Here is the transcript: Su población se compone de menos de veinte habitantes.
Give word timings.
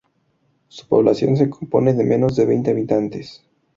Su 0.67 0.87
población 0.87 1.37
se 1.37 1.47
compone 1.47 1.93
de 1.93 2.03
menos 2.03 2.35
de 2.35 2.47
veinte 2.47 2.71
habitantes. 2.71 3.45